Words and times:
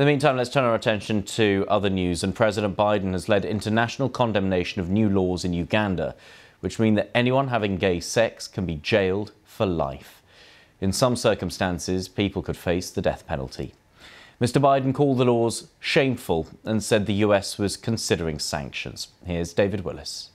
In 0.00 0.06
the 0.06 0.12
meantime, 0.12 0.38
let's 0.38 0.48
turn 0.48 0.64
our 0.64 0.74
attention 0.74 1.24
to 1.24 1.66
other 1.68 1.90
news. 1.90 2.24
And 2.24 2.34
President 2.34 2.74
Biden 2.74 3.12
has 3.12 3.28
led 3.28 3.44
international 3.44 4.08
condemnation 4.08 4.80
of 4.80 4.88
new 4.88 5.10
laws 5.10 5.44
in 5.44 5.52
Uganda, 5.52 6.14
which 6.60 6.78
mean 6.78 6.94
that 6.94 7.10
anyone 7.14 7.48
having 7.48 7.76
gay 7.76 8.00
sex 8.00 8.48
can 8.48 8.64
be 8.64 8.76
jailed 8.76 9.32
for 9.44 9.66
life. 9.66 10.22
In 10.80 10.94
some 10.94 11.16
circumstances, 11.16 12.08
people 12.08 12.40
could 12.40 12.56
face 12.56 12.88
the 12.88 13.02
death 13.02 13.26
penalty. 13.26 13.74
Mr. 14.40 14.58
Biden 14.58 14.94
called 14.94 15.18
the 15.18 15.26
laws 15.26 15.68
shameful 15.80 16.48
and 16.64 16.82
said 16.82 17.04
the 17.04 17.22
US 17.26 17.58
was 17.58 17.76
considering 17.76 18.38
sanctions. 18.38 19.08
Here's 19.26 19.52
David 19.52 19.84
Willis. 19.84 20.30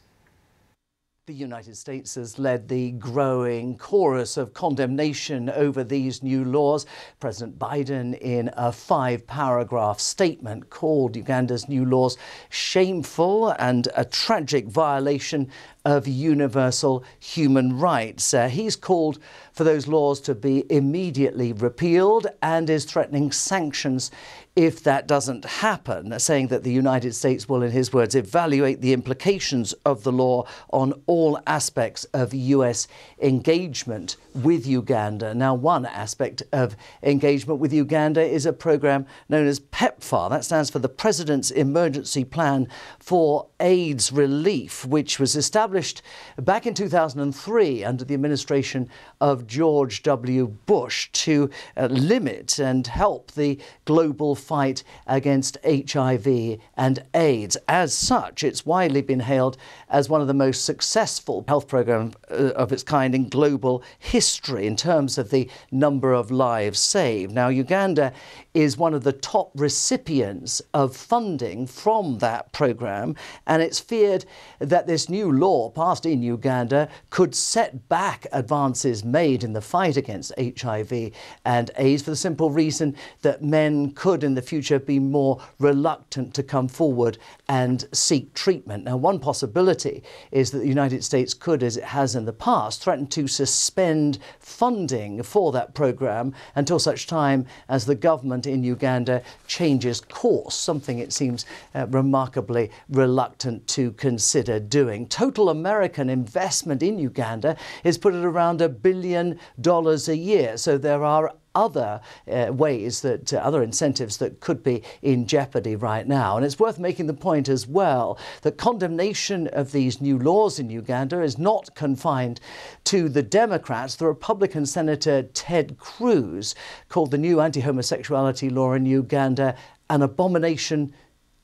The 1.28 1.34
United 1.34 1.76
States 1.76 2.14
has 2.14 2.38
led 2.38 2.68
the 2.68 2.92
growing 2.92 3.80
chorus 3.80 4.38
of 4.38 4.54
condemnation 4.54 5.50
over 5.50 5.84
these 5.84 6.22
new 6.22 6.46
laws. 6.46 6.86
President 7.20 7.58
Biden, 7.58 8.16
in 8.20 8.52
a 8.54 8.72
five 8.72 9.26
paragraph 9.26 10.00
statement, 10.00 10.70
called 10.70 11.16
Uganda's 11.16 11.68
new 11.68 11.84
laws 11.84 12.16
shameful 12.52 13.50
and 13.58 13.88
a 13.96 14.06
tragic 14.06 14.68
violation 14.68 15.50
of 15.84 16.08
universal 16.08 17.04
human 17.20 17.80
rights. 17.80 18.32
Uh, 18.32 18.48
he's 18.48 18.76
called 18.76 19.18
for 19.52 19.64
those 19.64 19.88
laws 19.88 20.22
to 20.22 20.36
be 20.36 20.64
immediately 20.72 21.54
repealed 21.54 22.28
and 22.44 22.70
is 22.70 22.86
threatening 22.86 23.32
sanctions 23.32 24.12
if 24.56 24.82
that 24.84 25.06
doesn't 25.06 25.44
happen, 25.44 26.18
saying 26.18 26.48
that 26.48 26.64
the 26.64 26.72
United 26.72 27.14
States 27.14 27.50
will, 27.50 27.62
in 27.62 27.72
his 27.72 27.92
words, 27.92 28.16
evaluate 28.16 28.80
the 28.80 28.94
implications 28.94 29.74
of 29.86 30.04
the 30.04 30.14
law 30.14 30.46
on 30.72 30.94
all 31.08 31.38
aspects 31.46 32.06
of 32.14 32.34
US 32.34 32.88
engagement 33.22 34.16
with 34.34 34.66
Uganda. 34.66 35.34
Now, 35.34 35.56
one 35.56 35.86
aspect 35.86 36.42
of 36.54 36.78
engagement 37.04 37.60
with 37.60 37.74
Uganda 37.74 38.22
is 38.22 38.46
a 38.46 38.54
program 38.54 39.06
known 39.28 39.46
as 39.46 39.60
PEPFAR. 39.60 40.30
That 40.30 40.46
stands 40.46 40.70
for 40.70 40.80
the 40.80 40.90
President's 40.90 41.52
Emergency 41.52 42.24
Plan 42.24 42.70
for 43.00 43.48
AIDS 43.60 44.14
Relief, 44.14 44.86
which 44.86 45.20
was 45.20 45.36
established 45.36 46.02
back 46.38 46.66
in 46.66 46.74
2003 46.74 47.84
under 47.84 48.06
the 48.06 48.14
administration 48.14 48.90
of 49.20 49.48
George 49.48 50.02
W. 50.04 50.48
Bush 50.48 51.10
to 51.12 51.50
uh, 51.76 51.88
limit 51.88 52.58
and 52.60 52.88
help 52.88 53.32
the 53.34 53.60
global 53.84 54.36
fight 54.46 54.84
against 55.08 55.58
HIV 55.66 56.60
and 56.78 57.04
AIDS. 57.14 57.58
As 57.68 57.94
such, 57.94 58.44
it's 58.44 58.66
widely 58.66 59.02
been 59.02 59.22
hailed 59.22 59.58
as 59.90 60.10
one 60.10 60.22
of 60.22 60.28
the 60.28 60.34
most 60.34 60.66
successful 60.66 61.44
health 61.48 61.68
programs 61.68 62.16
uh, 62.30 62.52
of 62.56 62.72
its 62.72 62.84
kind 62.84 63.16
in 63.16 63.30
global 63.30 63.84
history 63.98 64.68
in 64.68 64.76
terms 64.76 65.18
of 65.18 65.32
the 65.32 65.50
number 65.72 66.14
of 66.14 66.32
lives 66.32 66.80
saved. 66.80 67.34
Now, 67.34 67.48
Uganda 67.48 68.14
is 68.54 68.78
one 68.78 68.94
of 68.94 69.04
the 69.04 69.12
top 69.12 69.52
recipients 69.56 70.62
of 70.74 70.96
funding 70.96 71.68
from 71.68 72.20
that 72.20 72.52
program, 72.52 73.16
and 73.48 73.62
it's 73.62 73.80
feared 73.80 74.26
that 74.60 74.88
this 74.88 75.10
new 75.10 75.32
law 75.32 75.70
passed 75.70 76.06
in 76.06 76.22
Uganda 76.22 76.88
could 77.10 77.34
set 77.34 77.90
back 77.90 78.28
advances 78.32 79.04
made 79.04 79.44
in 79.44 79.54
the 79.54 79.62
fight 79.62 79.98
against 79.98 80.32
HIV 80.38 81.12
and 81.44 81.72
AIDS 81.78 82.04
for 82.04 82.12
the 82.12 82.16
simple 82.16 82.52
reason 82.52 82.96
that 83.22 83.44
men 83.44 83.92
could 83.92 84.24
in 84.24 84.35
the 84.36 84.42
future 84.42 84.80
be 84.80 85.00
more 85.00 85.42
reluctant 85.60 86.34
to 86.36 86.44
come 86.44 86.68
forward 86.68 87.18
and 87.48 87.88
seek 87.92 88.34
treatment. 88.34 88.84
Now, 88.84 88.98
one 88.98 89.20
possibility 89.20 90.04
is 90.32 90.52
that 90.52 90.60
the 90.60 90.68
United 90.68 91.04
States 91.04 91.34
could, 91.34 91.64
as 91.64 91.78
it 91.78 91.84
has 91.84 92.16
in 92.16 92.26
the 92.26 92.34
past, 92.34 92.84
threaten 92.84 93.08
to 93.08 93.28
suspend 93.28 94.20
funding 94.40 95.24
for 95.24 95.52
that 95.52 95.74
program 95.74 96.34
until 96.56 96.80
such 96.80 97.08
time 97.08 97.46
as 97.70 97.86
the 97.86 97.96
government 97.96 98.48
in 98.48 98.64
Uganda 98.64 99.22
changes 99.48 100.02
course, 100.02 100.56
something 100.56 101.00
it 101.00 101.14
seems 101.14 101.46
uh, 101.74 101.88
remarkably 101.90 102.72
reluctant 102.90 103.66
to 103.68 103.92
consider 103.94 104.60
doing. 104.60 105.08
Total 105.08 105.50
American 105.50 106.10
investment 106.10 106.84
in 106.84 107.00
Uganda 107.00 107.56
is 107.84 107.98
put 107.98 108.14
at 108.14 108.24
around 108.24 108.62
a 108.62 108.70
billion 108.70 109.40
dollars 109.62 110.10
a 110.10 110.18
year. 110.18 110.58
So 110.58 110.78
there 110.78 111.04
are 111.04 111.34
other 111.56 112.02
uh, 112.32 112.52
ways 112.52 113.02
that 113.02 113.34
uh, 113.34 113.38
other 113.38 113.64
incentives 113.64 114.18
that 114.18 114.40
could 114.40 114.62
be 114.62 114.84
in 115.02 115.26
jeopardy 115.26 115.76
right 115.76 116.08
now. 116.08 116.38
And 116.38 116.46
it's 116.46 116.60
worth 116.60 116.78
making 116.78 117.08
the 117.08 117.14
point 117.14 117.50
as 117.50 117.66
well 117.66 118.20
that 118.42 118.58
condemnation 118.58 119.48
of 119.48 119.72
these 119.72 120.02
new 120.02 120.20
laws 120.20 120.60
in 120.60 120.70
Uganda 120.70 121.22
is 121.22 121.38
not 121.38 121.74
confined 121.76 122.40
to 122.86 123.10
the 123.10 123.24
Democrats. 123.24 123.96
The 123.96 124.08
Republican 124.08 124.66
Senator 124.66 125.24
Ted 125.24 125.78
Cruz 125.80 126.54
called 126.90 127.12
the 127.12 127.18
new 127.18 127.40
anti 127.40 127.62
homosexuality 127.62 128.50
law 128.50 128.74
in 128.74 128.86
Uganda 128.86 129.56
an 129.90 130.02
abomination 130.02 130.94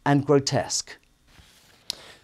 and 0.06 0.26
grotesque. 0.26 0.98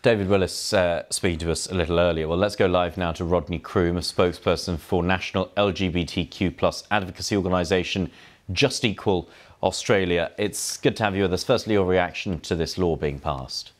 David 0.04 0.30
Willis 0.30 0.74
uh, 0.74 1.04
speaking 1.10 1.40
to 1.40 1.52
us 1.52 1.68
a 1.68 1.74
little 1.74 2.00
earlier. 2.00 2.28
Well, 2.28 2.38
let's 2.38 2.56
go 2.56 2.68
live 2.68 2.98
now 2.98 3.12
to 3.14 3.26
Rodney 3.26 3.58
Croome, 3.58 3.98
a 3.98 4.02
spokesperson 4.02 4.78
for 4.78 5.02
national 5.02 5.48
LGBTQ 5.58 6.56
plus 6.56 6.84
advocacy 6.92 7.36
organisation 7.36 8.12
Just 8.52 8.86
Equal 8.86 9.28
Australia. 9.64 10.32
It's 10.38 10.78
good 10.78 10.96
to 10.98 11.04
have 11.04 11.16
you 11.16 11.24
with 11.24 11.34
us. 11.34 11.44
Firstly, 11.44 11.74
your 11.74 11.86
reaction 11.86 12.40
to 12.42 12.56
this 12.56 12.78
law 12.78 12.96
being 12.96 13.20
passed. 13.20 13.72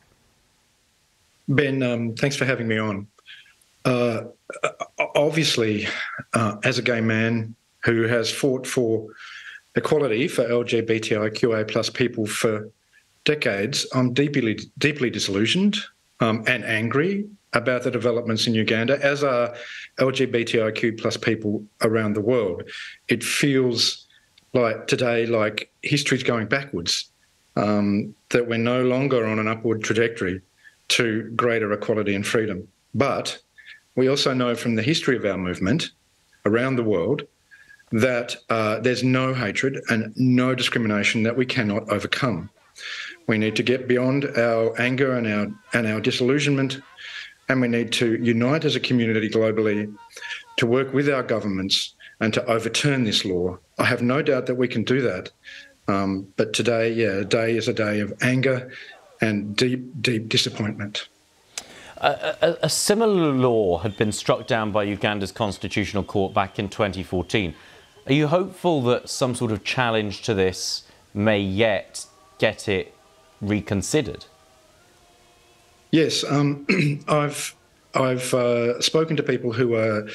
Ben, 1.48 1.82
um, 1.82 2.14
thanks 2.14 2.34
for 2.34 2.44
having 2.44 2.66
me 2.66 2.78
on. 2.78 3.06
Uh, 3.84 4.24
obviously, 5.14 5.86
uh, 6.34 6.56
as 6.64 6.78
a 6.78 6.82
gay 6.82 7.00
man 7.00 7.54
who 7.84 8.02
has 8.02 8.30
fought 8.30 8.66
for 8.66 9.06
equality 9.76 10.26
for 10.26 10.44
LGBTIQA 10.44 11.68
plus 11.68 11.88
people 11.88 12.26
for 12.26 12.68
decades, 13.24 13.86
I'm 13.94 14.12
deeply, 14.12 14.58
deeply 14.78 15.10
disillusioned 15.10 15.78
um, 16.20 16.44
and 16.46 16.64
angry 16.64 17.26
about 17.52 17.82
the 17.82 17.90
developments 17.90 18.46
in 18.46 18.54
Uganda, 18.54 19.02
as 19.04 19.24
are 19.24 19.54
LGBTIQ 19.98 21.00
plus 21.00 21.16
people 21.16 21.64
around 21.82 22.14
the 22.14 22.20
world. 22.20 22.62
It 23.08 23.24
feels 23.24 24.06
like 24.52 24.86
today, 24.86 25.26
like 25.26 25.70
history's 25.82 26.22
going 26.22 26.46
backwards, 26.46 27.10
um, 27.56 28.14
that 28.30 28.48
we're 28.48 28.58
no 28.58 28.82
longer 28.82 29.26
on 29.26 29.38
an 29.38 29.48
upward 29.48 29.82
trajectory 29.82 30.40
to 30.88 31.30
greater 31.36 31.72
equality 31.72 32.14
and 32.14 32.26
freedom. 32.26 32.68
But 32.94 33.40
we 33.94 34.08
also 34.08 34.32
know 34.32 34.54
from 34.54 34.74
the 34.74 34.82
history 34.82 35.16
of 35.16 35.24
our 35.24 35.38
movement 35.38 35.90
around 36.44 36.76
the 36.76 36.84
world 36.84 37.22
that 37.90 38.36
uh, 38.50 38.80
there's 38.80 39.02
no 39.02 39.34
hatred 39.34 39.80
and 39.88 40.14
no 40.16 40.54
discrimination 40.54 41.22
that 41.22 41.36
we 41.36 41.46
cannot 41.46 41.88
overcome. 41.90 42.50
We 43.28 43.38
need 43.38 43.54
to 43.56 43.62
get 43.62 43.86
beyond 43.86 44.24
our 44.36 44.78
anger 44.80 45.14
and 45.14 45.26
our 45.26 45.46
and 45.74 45.86
our 45.86 46.00
disillusionment, 46.00 46.80
and 47.48 47.60
we 47.60 47.68
need 47.68 47.92
to 47.92 48.16
unite 48.16 48.64
as 48.64 48.74
a 48.74 48.80
community 48.80 49.28
globally 49.28 49.94
to 50.56 50.66
work 50.66 50.92
with 50.92 51.08
our 51.08 51.22
governments 51.22 51.94
and 52.20 52.34
to 52.34 52.44
overturn 52.46 53.04
this 53.04 53.24
law. 53.24 53.58
I 53.78 53.84
have 53.84 54.02
no 54.02 54.22
doubt 54.22 54.46
that 54.46 54.56
we 54.56 54.66
can 54.66 54.82
do 54.82 55.00
that. 55.02 55.30
Um, 55.86 56.26
but 56.36 56.52
today, 56.52 56.92
yeah, 56.92 57.22
day 57.22 57.56
is 57.56 57.68
a 57.68 57.72
day 57.72 58.00
of 58.00 58.12
anger 58.22 58.72
and 59.20 59.56
deep, 59.56 60.02
deep 60.02 60.28
disappointment. 60.28 61.08
A, 61.98 62.36
a, 62.42 62.56
a, 62.62 62.68
similar 62.68 63.32
law 63.32 63.78
had 63.78 63.96
been 63.96 64.12
struck 64.12 64.46
down 64.46 64.70
by 64.70 64.84
Uganda's 64.84 65.32
constitutional 65.32 66.04
court 66.04 66.32
back 66.32 66.58
in 66.58 66.68
2014. 66.68 67.54
Are 68.06 68.12
you 68.12 68.28
hopeful 68.28 68.82
that 68.82 69.08
some 69.08 69.34
sort 69.34 69.50
of 69.50 69.64
challenge 69.64 70.22
to 70.22 70.34
this 70.34 70.84
may 71.12 71.40
yet 71.40 72.06
get 72.38 72.68
it 72.68 72.94
reconsidered? 73.40 74.24
Yes, 75.90 76.24
um, 76.24 76.66
I've 77.08 77.54
I've 77.94 78.34
uh, 78.34 78.80
spoken 78.80 79.16
to 79.16 79.22
people 79.22 79.52
who 79.52 79.74
are 79.74 80.08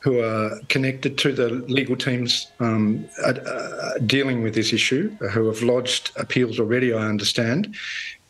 who 0.00 0.20
are 0.20 0.60
connected 0.68 1.18
to 1.18 1.32
the 1.32 1.48
legal 1.48 1.96
teams 1.96 2.46
um, 2.60 3.08
uh, 3.24 3.98
dealing 4.06 4.42
with 4.42 4.54
this 4.54 4.72
issue, 4.72 5.10
who 5.32 5.46
have 5.46 5.62
lodged 5.62 6.12
appeals 6.16 6.60
already. 6.60 6.92
I 6.92 7.08
understand 7.08 7.74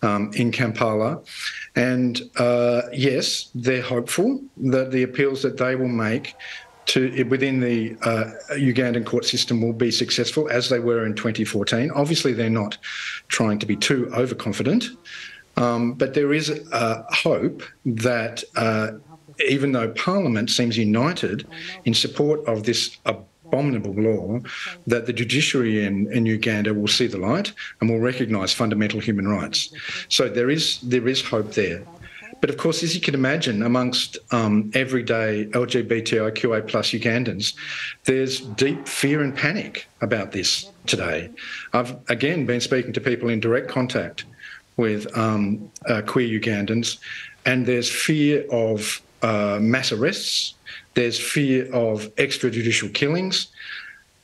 um, 0.01 0.31
in 0.35 0.53
Kampala, 0.53 1.21
and 1.75 2.23
uh, 2.37 2.83
yes, 2.93 3.51
they're 3.55 3.83
hopeful 3.83 4.41
that 4.57 4.91
the 4.91 5.03
appeals 5.03 5.43
that 5.43 5.59
they 5.59 5.77
will 5.77 5.89
make 5.89 6.35
to 6.87 7.25
within 7.25 7.61
the 7.61 7.97
uh, 8.03 8.31
Ugandan 8.53 9.05
court 9.05 9.25
system 9.25 9.61
will 9.61 9.73
be 9.73 9.91
successful 9.91 10.49
as 10.49 10.69
they 10.69 10.79
were 10.79 11.05
in 11.05 11.15
2014. 11.15 11.91
Obviously, 11.91 12.33
they're 12.33 12.51
not 12.51 12.79
trying 13.29 13.59
to 13.59 13.67
be 13.67 13.77
too 13.77 14.11
overconfident, 14.15 14.89
um, 15.57 15.95
but 15.95 16.15
there 16.15 16.33
is 16.33 16.65
hope 16.73 17.63
that 17.85 18.45
uh, 18.57 18.93
even 19.49 19.73
though 19.73 19.89
Parliament 19.91 20.51
seems 20.51 20.79
united 20.79 21.47
in 21.85 21.95
support 21.95 22.45
of 22.47 22.65
this 22.65 22.97
abominable 23.05 23.95
law, 23.95 24.41
that 24.87 25.07
the 25.07 25.13
judiciary 25.13 25.85
in, 25.85 26.11
in 26.13 26.27
Uganda 26.27 26.75
will 26.75 26.89
see 26.89 27.07
the 27.07 27.19
light 27.19 27.53
and 27.81 27.91
will 27.91 28.01
recognise 28.01 28.53
fundamental 28.53 29.01
human 29.01 29.29
rights. 29.29 29.73
So 30.09 30.29
there 30.29 30.51
is 30.51 30.81
there 30.81 31.07
is 31.09 31.23
hope 31.23 31.53
there. 31.53 31.83
But 32.41 32.51
of 32.51 32.57
course, 32.57 32.83
as 32.83 32.95
you 32.95 33.01
can 33.01 33.15
imagine, 33.15 33.63
amongst 33.63 34.19
um, 34.31 34.71
everyday 34.75 35.47
LGBTIQA 35.53 36.69
plus 36.69 36.91
Ugandans, 36.91 37.55
there's 38.05 38.41
deep 38.41 38.87
fear 38.87 39.23
and 39.23 39.35
panic 39.35 39.89
about 40.01 40.33
this 40.33 40.71
today. 40.87 41.31
I've 41.73 41.97
again 42.09 42.47
been 42.47 42.61
speaking 42.61 42.93
to 42.93 43.01
people 43.01 43.29
in 43.29 43.41
direct 43.41 43.69
contact 43.69 44.25
with 44.77 45.07
um, 45.17 45.71
uh, 45.89 46.03
queer 46.03 46.41
Ugandans, 46.41 46.99
and 47.47 47.65
there's 47.65 47.91
fear 47.91 48.45
of 48.51 49.01
uh, 49.23 49.59
mass 49.61 49.93
arrests, 49.93 50.55
there's 50.95 51.19
fear 51.19 51.73
of 51.73 52.15
extrajudicial 52.17 52.93
killings, 52.93 53.49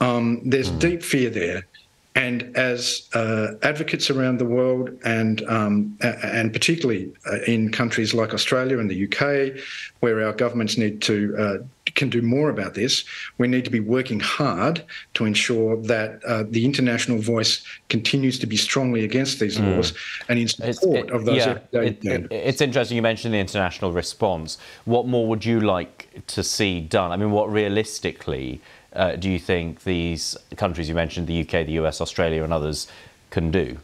um, 0.00 0.40
there's 0.44 0.70
mm. 0.70 0.78
deep 0.80 1.02
fear 1.02 1.30
there. 1.30 1.66
And 2.14 2.54
as 2.56 3.08
uh, 3.14 3.54
advocates 3.62 4.10
around 4.10 4.38
the 4.38 4.44
world, 4.44 4.90
and 5.02 5.42
um, 5.48 5.96
and 6.02 6.52
particularly 6.52 7.10
uh, 7.26 7.38
in 7.46 7.72
countries 7.72 8.12
like 8.12 8.34
Australia 8.34 8.78
and 8.78 8.90
the 8.90 9.04
UK, 9.06 9.58
where 10.00 10.22
our 10.26 10.34
governments 10.34 10.76
need 10.76 11.00
to 11.02 11.34
uh, 11.38 11.58
can 11.94 12.10
do 12.10 12.22
more 12.22 12.50
about 12.50 12.74
this, 12.74 13.04
we 13.38 13.48
need 13.48 13.64
to 13.64 13.70
be 13.70 13.80
working 13.80 14.20
hard 14.20 14.84
to 15.14 15.24
ensure 15.24 15.76
that 15.82 16.22
uh, 16.24 16.44
the 16.48 16.64
international 16.64 17.18
voice 17.18 17.64
continues 17.88 18.38
to 18.38 18.46
be 18.46 18.56
strongly 18.56 19.04
against 19.04 19.40
these 19.40 19.58
mm. 19.58 19.74
laws 19.74 19.94
and 20.28 20.38
in 20.38 20.48
support 20.48 21.08
it, 21.08 21.10
of 21.10 21.24
those. 21.24 21.38
Yeah, 21.38 21.58
it, 21.72 22.04
it, 22.04 22.30
it's 22.30 22.60
interesting 22.60 22.96
you 22.96 23.02
mentioned 23.02 23.34
the 23.34 23.38
international 23.38 23.92
response. 23.92 24.58
What 24.84 25.06
more 25.06 25.26
would 25.26 25.44
you 25.44 25.60
like 25.60 26.08
to 26.28 26.42
see 26.42 26.80
done? 26.80 27.10
I 27.10 27.16
mean, 27.16 27.30
what 27.30 27.50
realistically? 27.50 28.60
Uh, 28.94 29.16
do 29.16 29.30
you 29.30 29.38
think 29.38 29.84
these 29.84 30.36
countries 30.56 30.88
you 30.88 30.94
mentioned, 30.94 31.26
the 31.26 31.40
UK, 31.40 31.66
the 31.66 31.72
US, 31.72 32.00
Australia, 32.00 32.44
and 32.44 32.52
others, 32.52 32.88
can 33.30 33.50
do? 33.50 33.78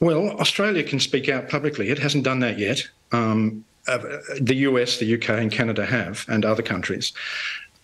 Well, 0.00 0.30
Australia 0.40 0.82
can 0.82 0.98
speak 0.98 1.28
out 1.28 1.48
publicly. 1.48 1.90
It 1.90 1.98
hasn't 1.98 2.24
done 2.24 2.40
that 2.40 2.58
yet. 2.58 2.88
Um, 3.12 3.64
uh, 3.86 3.98
the 4.40 4.54
US, 4.68 4.98
the 4.98 5.14
UK, 5.14 5.30
and 5.30 5.52
Canada 5.52 5.84
have, 5.84 6.24
and 6.28 6.44
other 6.44 6.62
countries. 6.62 7.12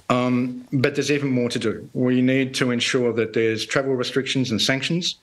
Um, 0.08 0.66
but 0.72 0.94
there's 0.94 1.10
even 1.10 1.28
more 1.31 1.49
to 1.49 1.58
do. 1.58 1.88
We 1.92 2.22
need 2.22 2.54
to 2.54 2.70
ensure 2.70 3.12
that 3.14 3.32
there's 3.32 3.66
travel 3.66 3.94
restrictions 3.94 4.50
and 4.50 4.60
sanctions 4.60 5.16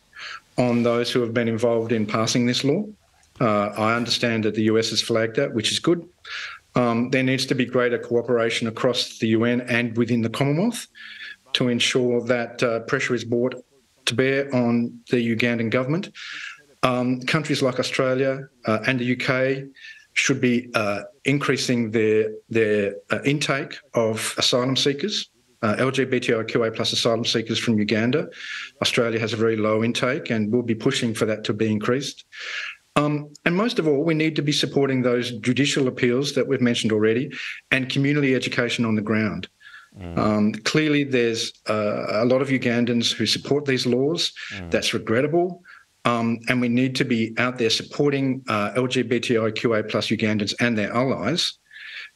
on 0.58 0.84
those 0.84 1.12
who 1.12 1.22
have 1.22 1.34
been 1.34 1.48
involved 1.48 1.92
in 1.92 2.06
passing 2.06 2.46
this 2.46 2.64
law. 2.64 2.86
Uh, 3.40 3.68
I 3.70 3.96
understand 3.96 4.44
that 4.44 4.56
the 4.56 4.64
US 4.64 4.90
has 4.92 5.02
flagged 5.02 5.38
that, 5.38 5.54
which 5.54 5.72
is 5.72 5.80
good. 5.80 6.08
Um, 6.76 7.10
there 7.12 7.24
needs 7.24 7.46
to 7.48 7.56
be 7.56 7.66
greater 7.66 8.00
cooperation 8.00 8.68
across 8.68 9.20
the 9.20 9.28
UN 9.28 9.62
and 9.62 9.96
within 9.96 10.22
the 10.22 10.30
Commonwealth 10.30 10.88
to 11.54 11.70
ensure 11.70 12.22
that 12.26 12.64
uh, 12.64 12.80
pressure 12.82 13.14
is 13.14 13.24
brought 13.24 13.56
to 14.06 14.16
bear 14.16 14.54
on 14.54 15.00
the 15.10 15.36
Ugandan 15.36 15.70
government. 15.70 16.10
Um, 16.82 17.22
countries 17.22 17.62
like 17.62 17.80
Australia 17.80 18.48
uh, 18.66 18.80
and 18.86 19.00
the 19.00 19.14
UK 19.16 19.70
should 20.14 20.42
be 20.42 20.70
uh, 20.74 21.04
increasing 21.26 21.92
their 21.92 22.32
their 22.50 22.96
uh, 23.10 23.20
intake 23.24 23.78
of 23.94 24.36
asylum 24.38 24.76
seekers, 24.76 25.30
uh, 25.62 25.76
LGBTIQA 25.78 26.76
plus 26.76 26.92
asylum 26.92 27.26
seekers 27.26 27.58
from 27.58 27.80
Uganda. 27.80 28.30
Australia 28.82 29.20
has 29.20 29.34
a 29.34 29.38
very 29.38 29.56
low 29.56 29.84
intake, 29.84 30.30
and 30.30 30.52
we'll 30.52 30.62
be 30.62 30.76
pushing 30.76 31.14
for 31.14 31.26
that 31.26 31.44
to 31.46 31.54
be 31.54 31.72
increased. 31.72 32.26
Um, 32.96 33.34
and 33.46 33.56
most 33.56 33.80
of 33.80 33.88
all, 33.88 34.04
we 34.04 34.14
need 34.14 34.36
to 34.36 34.42
be 34.42 34.52
supporting 34.52 35.02
those 35.02 35.32
judicial 35.40 35.88
appeals 35.88 36.34
that 36.34 36.48
we've 36.48 36.62
mentioned 36.62 36.92
already 36.92 37.32
and 37.72 37.90
community 37.90 38.36
education 38.36 38.86
on 38.86 38.96
the 38.96 39.02
ground. 39.02 39.48
Mm. 40.00 40.18
Um, 40.18 40.54
clearly, 40.54 41.04
there's 41.04 41.54
uh, 41.70 42.06
a 42.10 42.26
lot 42.26 42.42
of 42.42 42.50
Ugandans 42.50 43.12
who 43.12 43.26
support 43.26 43.66
these 43.66 43.86
laws. 43.86 44.32
Mm. 44.56 44.72
That's 44.72 44.94
regrettable. 44.94 45.64
Um, 46.06 46.40
and 46.50 46.60
we 46.60 46.70
need 46.70 46.96
to 46.98 47.06
be 47.06 47.34
out 47.38 47.58
there 47.58 47.70
supporting 47.70 48.44
uh, 48.48 48.72
LGBTIQA 48.74 49.90
plus 49.90 50.08
Ugandans 50.08 50.54
and 50.60 50.78
their 50.78 50.92
allies 50.92 51.58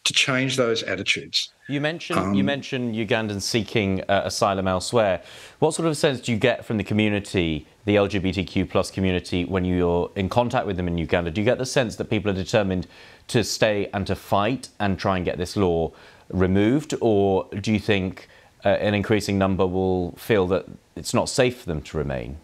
to 0.03 0.13
change 0.13 0.57
those 0.57 0.83
attitudes. 0.83 1.53
You 1.67 1.81
mentioned 1.81 2.19
um, 2.19 2.33
you 2.33 2.43
mentioned 2.43 2.95
Ugandans 2.95 3.41
seeking 3.41 4.01
uh, 4.09 4.21
asylum 4.25 4.67
elsewhere. 4.67 5.21
What 5.59 5.73
sort 5.73 5.87
of 5.87 5.97
sense 5.97 6.19
do 6.21 6.31
you 6.31 6.37
get 6.37 6.65
from 6.65 6.77
the 6.77 6.83
community 6.83 7.65
the 7.87 7.95
LGBTQ 7.95 8.69
plus 8.69 8.91
community 8.91 9.45
when 9.45 9.63
you're 9.63 10.11
in 10.17 10.27
contact 10.27 10.67
with 10.67 10.75
them 10.75 10.89
in 10.89 10.97
Uganda? 10.97 11.31
Do 11.31 11.39
you 11.39 11.45
get 11.45 11.57
the 11.57 11.65
sense 11.65 11.95
that 11.95 12.09
people 12.09 12.29
are 12.29 12.35
determined 12.35 12.85
to 13.29 13.45
stay 13.45 13.89
and 13.93 14.05
to 14.07 14.15
fight 14.15 14.67
and 14.77 14.99
try 14.99 15.15
and 15.15 15.23
get 15.23 15.37
this 15.37 15.55
law 15.55 15.93
removed, 16.29 16.93
or 16.99 17.47
do 17.61 17.71
you 17.71 17.79
think 17.79 18.27
uh, 18.65 18.69
an 18.69 18.93
increasing 18.93 19.37
number 19.37 19.65
will 19.65 20.11
feel 20.17 20.45
that 20.47 20.65
it's 20.97 21.13
not 21.13 21.29
safe 21.29 21.61
for 21.61 21.65
them 21.65 21.81
to 21.83 21.97
remain? 21.97 22.35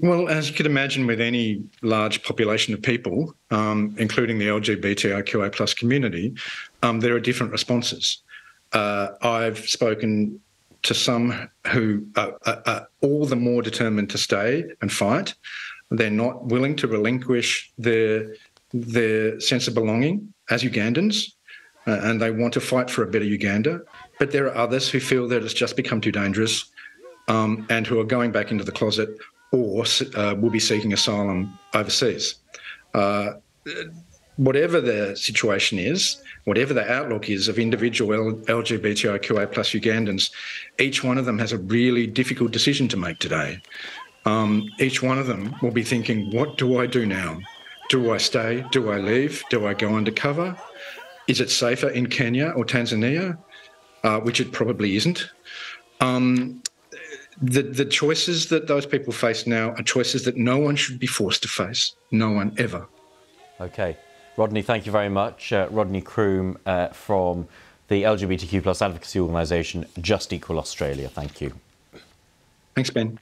Well, 0.00 0.28
as 0.28 0.50
you 0.50 0.54
could 0.54 0.66
imagine, 0.66 1.06
with 1.06 1.22
any 1.22 1.62
large 1.80 2.22
population 2.22 2.74
of 2.74 2.82
people, 2.82 3.34
um, 3.50 3.94
including 3.98 4.38
the 4.38 4.48
LGBTIQA 4.48 5.54
plus 5.54 5.72
community, 5.72 6.34
um, 6.82 7.00
there 7.00 7.14
are 7.14 7.20
different 7.20 7.50
responses. 7.50 8.18
Uh, 8.74 9.08
I've 9.22 9.66
spoken 9.66 10.40
to 10.84 10.94
some 10.94 11.48
who 11.68 12.06
are, 12.16 12.38
are, 12.46 12.62
are, 12.66 12.88
all 13.00 13.26
the 13.26 13.36
more 13.36 13.62
determined 13.62 14.10
to 14.10 14.18
stay 14.18 14.64
and 14.80 14.92
fight. 14.92 15.34
They're 15.90 16.10
not 16.10 16.46
willing 16.46 16.76
to 16.76 16.86
relinquish 16.86 17.72
their 17.76 18.34
their 18.72 19.38
sense 19.38 19.68
of 19.68 19.74
belonging 19.74 20.32
as 20.50 20.64
Ugandans, 20.64 21.32
uh, 21.86 22.00
and 22.02 22.20
they 22.20 22.30
want 22.30 22.52
to 22.54 22.60
fight 22.60 22.90
for 22.90 23.04
a 23.04 23.06
better 23.06 23.24
Uganda. 23.24 23.82
But 24.18 24.32
there 24.32 24.46
are 24.46 24.56
others 24.56 24.88
who 24.88 25.00
feel 25.00 25.28
that 25.28 25.44
it's 25.44 25.54
just 25.54 25.76
become 25.76 26.00
too 26.00 26.12
dangerous, 26.12 26.70
um, 27.28 27.66
and 27.70 27.86
who 27.86 28.00
are 28.00 28.04
going 28.04 28.32
back 28.32 28.50
into 28.50 28.64
the 28.64 28.72
closet 28.72 29.10
or 29.52 29.84
uh, 30.16 30.34
will 30.34 30.50
be 30.50 30.58
seeking 30.58 30.92
asylum 30.92 31.56
overseas. 31.74 32.36
Uh, 32.92 33.34
whatever 34.36 34.80
the 34.80 35.16
situation 35.16 35.78
is, 35.78 36.20
whatever 36.44 36.74
the 36.74 36.90
outlook 36.90 37.28
is 37.28 37.48
of 37.48 37.58
individual 37.58 38.34
LGBTIQA 38.34 39.52
plus 39.52 39.70
Ugandans, 39.70 40.30
each 40.78 41.04
one 41.04 41.18
of 41.18 41.24
them 41.24 41.38
has 41.38 41.52
a 41.52 41.58
really 41.58 42.06
difficult 42.06 42.50
decision 42.50 42.88
to 42.88 42.96
make 42.96 43.18
today. 43.18 43.60
Um, 44.26 44.68
each 44.80 45.02
one 45.02 45.18
of 45.18 45.26
them 45.26 45.54
will 45.62 45.70
be 45.70 45.82
thinking, 45.82 46.30
what 46.34 46.56
do 46.56 46.80
I 46.80 46.86
do 46.86 47.06
now? 47.06 47.38
Do 47.90 48.12
I 48.12 48.18
stay? 48.18 48.64
Do 48.72 48.90
I 48.90 48.98
leave? 48.98 49.44
Do 49.50 49.66
I 49.66 49.74
go 49.74 49.94
undercover? 49.94 50.56
Is 51.28 51.40
it 51.40 51.50
safer 51.50 51.88
in 51.90 52.08
Kenya 52.08 52.48
or 52.56 52.64
Tanzania? 52.64 53.38
Uh, 54.02 54.20
which 54.20 54.40
it 54.40 54.52
probably 54.52 54.96
isn't. 54.96 55.30
Um, 56.00 56.62
the, 57.40 57.62
the 57.62 57.84
choices 57.84 58.48
that 58.48 58.66
those 58.66 58.84
people 58.84 59.12
face 59.12 59.46
now 59.46 59.70
are 59.70 59.82
choices 59.82 60.24
that 60.24 60.36
no 60.36 60.58
one 60.58 60.76
should 60.76 60.98
be 60.98 61.06
forced 61.06 61.42
to 61.42 61.48
face. 61.48 61.94
No 62.10 62.30
one 62.30 62.54
ever. 62.58 62.86
Okay. 63.60 63.96
Rodney, 64.36 64.62
thank 64.62 64.86
you 64.86 64.92
very 64.92 65.08
much. 65.08 65.52
Uh, 65.52 65.68
Rodney 65.70 66.00
Croome 66.00 66.58
uh, 66.66 66.88
from 66.88 67.46
the 67.88 68.02
LGBTQ 68.02 68.62
plus 68.62 68.82
advocacy 68.82 69.20
organisation 69.20 69.86
Just 70.00 70.32
Equal 70.32 70.58
Australia. 70.58 71.08
Thank 71.08 71.40
you. 71.40 71.52
Thanks, 72.74 72.90
Ben. 72.90 73.18